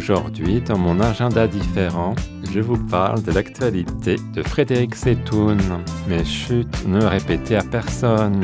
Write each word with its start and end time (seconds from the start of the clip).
Aujourd'hui, 0.00 0.62
dans 0.62 0.78
mon 0.78 0.98
agenda 0.98 1.46
différent, 1.46 2.14
je 2.50 2.60
vous 2.60 2.78
parle 2.78 3.22
de 3.22 3.32
l'actualité 3.32 4.16
de 4.32 4.42
Frédéric 4.42 4.94
Setoun. 4.94 5.60
Mais 6.08 6.24
chut, 6.24 6.66
ne 6.86 7.04
répétez 7.04 7.56
à 7.56 7.62
personne. 7.62 8.40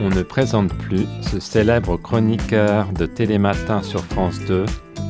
On 0.00 0.08
ne 0.08 0.22
présente 0.22 0.72
plus 0.72 1.08
ce 1.20 1.40
célèbre 1.40 1.96
chroniqueur 1.96 2.92
de 2.92 3.06
Télématin 3.06 3.82
sur 3.82 4.04
France 4.04 4.38
2 4.46 4.66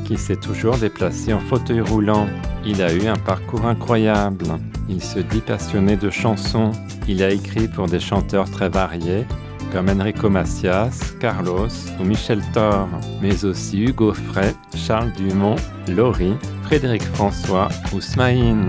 qui 0.07 0.17
s'est 0.17 0.41
toujours 0.41 0.79
déplacé 0.79 1.35
en 1.35 1.41
fauteuil 1.41 1.83
roulant. 1.83 2.27
Il 2.65 2.81
a 2.81 2.95
eu 2.95 3.07
un 3.07 3.17
parcours 3.19 3.67
incroyable. 3.67 4.47
Il 4.89 5.03
se 5.03 5.19
dit 5.19 5.43
passionné 5.43 5.97
de 5.97 6.09
chansons. 6.09 6.71
Il 7.09 7.23
a 7.23 7.29
écrit 7.29 7.69
pour 7.69 7.89
des 7.89 8.01
chanteurs 8.01 8.51
très 8.51 8.71
variés 8.71 9.27
comme 9.73 9.89
Enrico 9.89 10.29
Macias, 10.29 11.15
Carlos 11.21 11.69
ou 11.99 12.05
Michel 12.05 12.43
Thor, 12.53 12.89
mais 13.23 13.45
aussi 13.45 13.83
Hugo 13.83 14.13
Frey, 14.13 14.55
Charles 14.75 15.13
Dumont, 15.13 15.57
Laurie, 15.89 16.37
Frédéric 16.63 17.03
François 17.03 17.69
ou 17.93 18.01
Smaïn. 18.01 18.69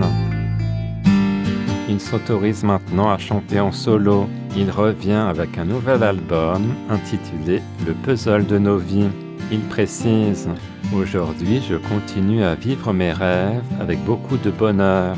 Il 1.88 2.00
s'autorise 2.00 2.64
maintenant 2.64 3.10
à 3.10 3.18
chanter 3.18 3.60
en 3.60 3.72
solo. 3.72 4.28
Il 4.56 4.70
revient 4.70 5.12
avec 5.28 5.58
un 5.58 5.64
nouvel 5.64 6.02
album 6.02 6.74
intitulé 6.88 7.60
Le 7.86 7.92
puzzle 7.92 8.46
de 8.46 8.58
nos 8.58 8.78
vies. 8.78 9.10
Il 9.50 9.60
précise 9.60 10.48
Aujourd'hui, 10.94 11.62
je 11.68 11.76
continue 11.76 12.44
à 12.44 12.54
vivre 12.54 12.92
mes 12.92 13.12
rêves 13.12 13.62
avec 13.80 14.02
beaucoup 14.04 14.36
de 14.36 14.50
bonheur. 14.50 15.16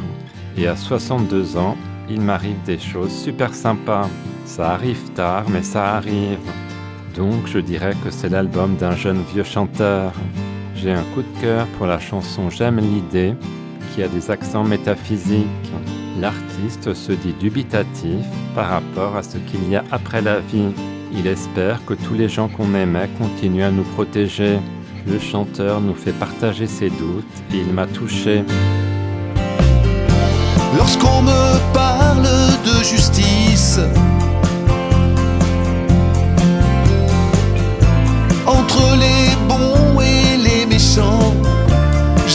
Et 0.57 0.67
à 0.67 0.77
62 0.77 1.57
ans, 1.57 1.77
il 2.09 2.21
m'arrive 2.21 2.63
des 2.65 2.79
choses 2.79 3.11
super 3.11 3.53
sympas. 3.55 4.09
Ça 4.45 4.73
arrive 4.73 5.11
tard, 5.15 5.45
mais 5.49 5.63
ça 5.63 5.97
arrive. 5.97 6.39
Donc 7.17 7.47
je 7.47 7.59
dirais 7.59 7.95
que 8.05 8.11
c'est 8.11 8.29
l'album 8.29 8.77
d'un 8.77 8.95
jeune 8.97 9.23
vieux 9.33 9.45
chanteur. 9.45 10.13
J'ai 10.75 10.93
un 10.93 11.03
coup 11.15 11.23
de 11.23 11.41
cœur 11.41 11.67
pour 11.79 11.87
la 11.87 11.99
chanson 11.99 12.51
J'aime 12.51 12.79
l'idée, 12.79 13.35
qui 13.95 14.03
a 14.03 14.09
des 14.09 14.31
accents 14.31 14.65
métaphysiques. 14.65 15.47
L'artiste 16.21 16.95
se 16.95 17.13
dit 17.13 17.33
dubitatif 17.33 18.25
par 18.55 18.69
rapport 18.69 19.17
à 19.17 19.23
ce 19.23 19.39
qu'il 19.39 19.69
y 19.69 19.77
a 19.77 19.85
après 19.91 20.21
la 20.21 20.41
vie. 20.41 20.73
Il 21.13 21.27
espère 21.27 21.85
que 21.85 21.95
tous 21.95 22.15
les 22.15 22.29
gens 22.29 22.49
qu'on 22.49 22.75
aimait 22.75 23.09
continuent 23.19 23.65
à 23.65 23.71
nous 23.71 23.85
protéger. 23.95 24.59
Le 25.07 25.19
chanteur 25.19 25.81
nous 25.81 25.95
fait 25.95 26.13
partager 26.13 26.67
ses 26.67 26.91
doutes 26.91 27.25
et 27.53 27.59
il 27.59 27.73
m'a 27.73 27.87
touché. 27.87 28.43
Lorsqu'on 30.77 31.23
me 31.23 31.73
parle 31.73 32.23
de 32.23 32.85
justice, 32.85 33.79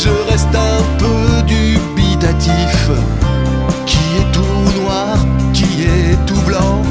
je 0.03 0.31
reste 0.31 0.55
un 0.55 0.81
peu 0.97 1.45
dubitatif. 1.45 2.89
Qui 3.85 3.97
est 4.19 4.31
tout 4.31 4.81
noir, 4.81 5.17
qui 5.53 5.83
est 5.83 6.25
tout 6.25 6.41
blanc? 6.47 6.81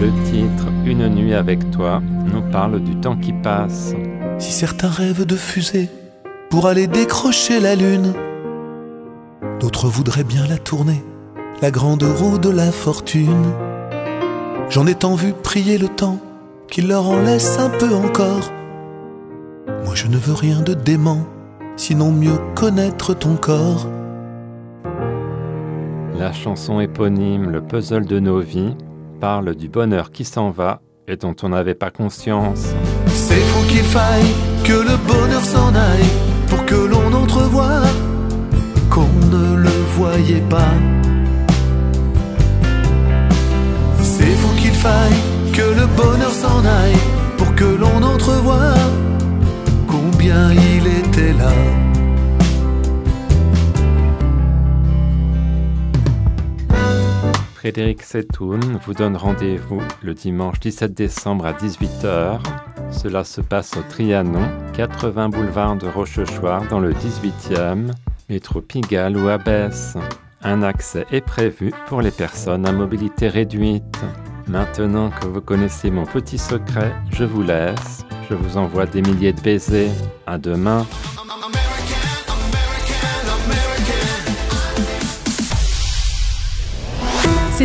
Le 0.00 0.10
titre 0.24 0.66
Une 0.86 1.08
nuit 1.08 1.34
avec 1.34 1.70
toi 1.70 2.00
nous 2.32 2.42
parle 2.50 2.80
du 2.80 2.96
temps 2.96 3.16
qui 3.16 3.32
passe. 3.32 3.94
Si 4.38 4.52
certains 4.52 4.88
rêvent 4.88 5.26
de 5.26 5.36
fusée 5.36 5.90
pour 6.48 6.66
aller 6.66 6.86
décrocher 6.86 7.60
la 7.60 7.74
lune, 7.74 8.14
d'autres 9.60 9.88
voudraient 9.88 10.24
bien 10.24 10.46
la 10.46 10.56
tourner, 10.56 11.02
la 11.60 11.70
grande 11.70 12.04
roue 12.04 12.38
de 12.38 12.48
la 12.48 12.72
fortune. 12.72 13.52
J'en 14.70 14.86
ai 14.86 14.94
tant 14.94 15.14
vu 15.14 15.32
prier 15.32 15.76
le 15.76 15.88
temps 15.88 16.18
qu'il 16.70 16.88
leur 16.88 17.08
en 17.08 17.20
laisse 17.20 17.58
un 17.58 17.70
peu 17.70 17.94
encore. 17.94 18.52
Je 20.00 20.06
ne 20.06 20.16
veux 20.16 20.32
rien 20.32 20.60
de 20.60 20.74
dément, 20.74 21.26
sinon 21.76 22.12
mieux 22.12 22.38
connaître 22.54 23.14
ton 23.14 23.34
corps. 23.34 23.88
La 26.16 26.32
chanson 26.32 26.78
éponyme 26.78 27.50
Le 27.50 27.60
puzzle 27.60 28.06
de 28.06 28.20
nos 28.20 28.38
vies 28.38 28.76
parle 29.20 29.56
du 29.56 29.68
bonheur 29.68 30.12
qui 30.12 30.24
s'en 30.24 30.50
va 30.50 30.82
et 31.08 31.16
dont 31.16 31.34
on 31.42 31.48
n'avait 31.48 31.74
pas 31.74 31.90
conscience. 31.90 32.68
C'est 33.08 33.40
fou 33.40 33.66
qu'il 33.66 33.82
faille 33.82 34.32
que 34.62 34.74
le 34.74 34.96
bonheur 35.04 35.44
s'en 35.44 35.74
aille 35.74 36.12
pour 36.46 36.64
que 36.64 36.76
l'on 36.76 37.12
entrevoie 37.12 37.82
qu'on 38.90 39.08
ne 39.32 39.56
le 39.56 39.76
voyait 39.96 40.44
pas. 40.48 40.74
C'est 44.00 44.36
fou 44.36 44.54
qu'il 44.60 44.74
faille 44.74 45.18
que 45.52 45.62
le 45.62 45.86
bonheur 45.96 46.30
s'en 46.30 46.64
aille 46.64 47.17
Frédéric 57.58 58.04
Setoun 58.04 58.78
vous 58.86 58.94
donne 58.94 59.16
rendez-vous 59.16 59.82
le 60.00 60.14
dimanche 60.14 60.60
17 60.60 60.94
décembre 60.94 61.44
à 61.44 61.52
18h. 61.52 62.38
Cela 62.92 63.24
se 63.24 63.40
passe 63.40 63.76
au 63.76 63.82
Trianon, 63.82 64.48
80 64.74 65.30
boulevard 65.30 65.74
de 65.74 65.88
Rochechouart 65.88 66.68
dans 66.68 66.78
le 66.78 66.92
18e, 66.92 67.90
métro 68.28 68.60
Pigalle 68.60 69.16
ou 69.16 69.28
Abbesse. 69.28 69.96
Un 70.40 70.62
accès 70.62 71.04
est 71.10 71.20
prévu 71.20 71.72
pour 71.88 72.00
les 72.00 72.12
personnes 72.12 72.64
à 72.64 72.70
mobilité 72.70 73.26
réduite. 73.26 74.04
Maintenant 74.46 75.10
que 75.10 75.26
vous 75.26 75.40
connaissez 75.40 75.90
mon 75.90 76.06
petit 76.06 76.38
secret, 76.38 76.94
je 77.10 77.24
vous 77.24 77.42
laisse. 77.42 78.04
Je 78.30 78.36
vous 78.36 78.56
envoie 78.56 78.86
des 78.86 79.02
milliers 79.02 79.32
de 79.32 79.40
baisers. 79.40 79.90
À 80.28 80.38
demain. 80.38 80.86